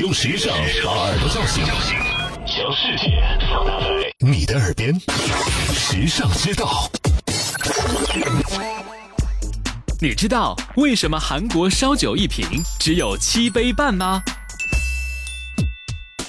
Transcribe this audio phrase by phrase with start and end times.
[0.00, 1.64] 用时尚把耳朵叫醒，
[2.46, 3.86] 将世界放大在
[4.20, 4.94] 你的耳边，
[5.74, 6.88] 时尚之道。
[10.00, 12.46] 你知道为什么韩国烧酒一瓶
[12.78, 14.22] 只有七杯半吗？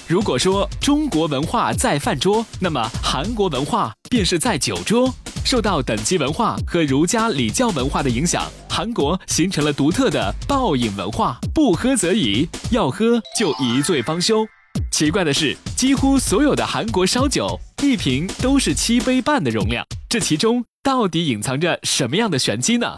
[0.08, 5.14] 如果说中国文化在饭桌，那么韩国文化便是在酒桌。
[5.44, 14.46] 受到等级文化和儒家礼教文化的影响，韩国形成了独特的暴饮文化，不喝则已，要喝就一醉方休。
[14.92, 22.96] 奇怪的是，几乎所有的韩国烧酒一瓶都是七杯半的容量，这其中到底隐藏着什么样的玄机呢？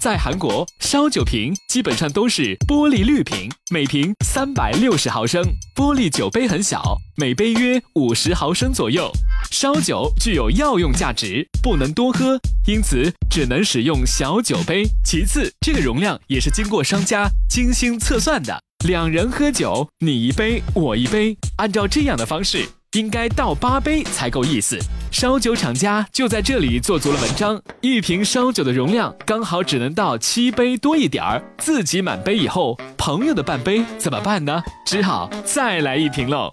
[0.00, 5.40] 在韩国，烧酒瓶基本上都是玻璃绿瓶，每瓶三百六十毫升。
[5.76, 9.08] 玻璃酒杯很小，每杯约五十毫升左右。
[9.52, 14.82] 烧酒具有药用价值，不能多喝，因此只能使用小酒杯。
[15.04, 18.58] 其次，这个容量也是经过商家精心测算的。
[18.86, 22.66] 两人喝酒，你一杯，我一杯，按照这样的方式。
[22.92, 24.78] 应该倒八杯才够意思。
[25.10, 34.62] 烧酒厂家就在这里做足了文章，一瓶烧酒的容量刚好只能倒七杯多一点儿，自己满杯以后，朋友的半杯怎么办呢？
[34.86, 36.52] 只好再来一瓶喽。